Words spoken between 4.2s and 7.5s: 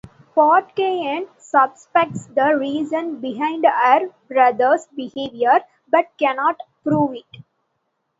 brother's behavior, but cannot prove it.